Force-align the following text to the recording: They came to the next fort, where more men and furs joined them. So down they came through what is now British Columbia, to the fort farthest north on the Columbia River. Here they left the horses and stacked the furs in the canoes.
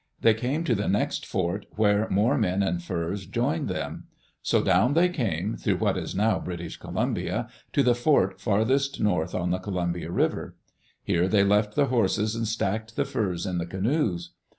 They 0.19 0.33
came 0.33 0.63
to 0.63 0.73
the 0.73 0.87
next 0.87 1.27
fort, 1.27 1.67
where 1.75 2.09
more 2.09 2.35
men 2.35 2.63
and 2.63 2.81
furs 2.81 3.27
joined 3.27 3.67
them. 3.67 4.05
So 4.41 4.63
down 4.63 4.95
they 4.95 5.09
came 5.09 5.55
through 5.57 5.77
what 5.77 5.95
is 5.95 6.15
now 6.15 6.39
British 6.39 6.77
Columbia, 6.77 7.47
to 7.73 7.83
the 7.83 7.93
fort 7.93 8.41
farthest 8.41 8.99
north 8.99 9.35
on 9.35 9.51
the 9.51 9.59
Columbia 9.59 10.09
River. 10.09 10.55
Here 11.03 11.27
they 11.27 11.43
left 11.43 11.75
the 11.75 11.85
horses 11.85 12.33
and 12.33 12.47
stacked 12.47 12.95
the 12.95 13.05
furs 13.05 13.45
in 13.45 13.59
the 13.59 13.67
canoes. 13.67 14.31